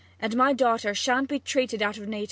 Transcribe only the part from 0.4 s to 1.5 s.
daughter sha'n't be